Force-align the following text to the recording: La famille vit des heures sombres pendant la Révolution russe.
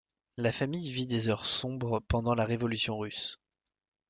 La 0.37 0.51
famille 0.51 0.89
vit 0.89 1.05
des 1.05 1.29
heures 1.29 1.45
sombres 1.45 1.99
pendant 2.07 2.33
la 2.33 2.43
Révolution 2.43 2.97
russe. 2.97 3.37